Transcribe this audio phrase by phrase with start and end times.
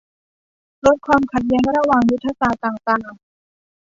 [0.85, 3.07] ลดความขัดแย้งระหว่างยุทธศาสตร์ต่างต่าง